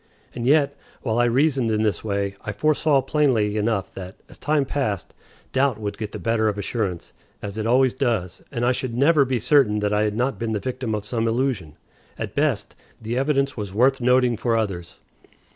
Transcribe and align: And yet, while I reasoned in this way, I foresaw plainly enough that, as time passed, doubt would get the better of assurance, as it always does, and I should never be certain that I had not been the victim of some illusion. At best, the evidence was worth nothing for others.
And 0.33 0.47
yet, 0.47 0.75
while 1.03 1.19
I 1.19 1.25
reasoned 1.25 1.69
in 1.69 1.83
this 1.83 2.03
way, 2.03 2.35
I 2.41 2.53
foresaw 2.53 3.03
plainly 3.03 3.55
enough 3.55 3.93
that, 3.93 4.15
as 4.27 4.39
time 4.39 4.65
passed, 4.65 5.13
doubt 5.51 5.79
would 5.79 5.95
get 5.99 6.11
the 6.11 6.17
better 6.17 6.47
of 6.47 6.57
assurance, 6.57 7.13
as 7.43 7.55
it 7.55 7.67
always 7.67 7.93
does, 7.93 8.41
and 8.51 8.65
I 8.65 8.71
should 8.71 8.97
never 8.97 9.25
be 9.25 9.37
certain 9.37 9.77
that 9.81 9.93
I 9.93 10.01
had 10.01 10.15
not 10.15 10.39
been 10.39 10.53
the 10.53 10.59
victim 10.59 10.95
of 10.95 11.05
some 11.05 11.27
illusion. 11.27 11.75
At 12.17 12.33
best, 12.33 12.75
the 12.99 13.15
evidence 13.15 13.55
was 13.55 13.75
worth 13.75 14.01
nothing 14.01 14.37
for 14.37 14.57
others. 14.57 15.01